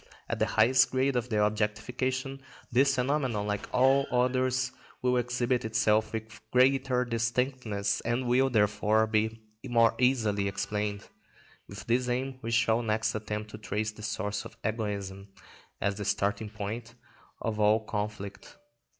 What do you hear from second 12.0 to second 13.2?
aim we shall next